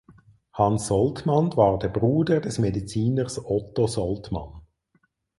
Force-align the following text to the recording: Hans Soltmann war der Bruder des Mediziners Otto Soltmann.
Hans 0.53 0.87
Soltmann 0.87 1.55
war 1.55 1.77
der 1.77 1.89
Bruder 1.89 2.39
des 2.41 2.57
Mediziners 2.57 3.37
Otto 3.45 3.85
Soltmann. 3.85 4.61